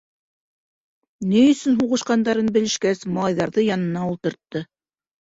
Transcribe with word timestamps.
Ни 1.33 1.43
өсөн 1.51 1.77
һуғышҡандарын 1.83 2.51
белешкәс, 2.59 3.07
малайҙарҙы 3.21 3.71
янына 3.71 4.11
ултыртты. 4.11 4.69